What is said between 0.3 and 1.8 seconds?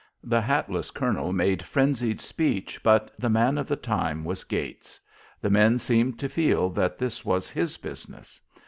hatless colonel made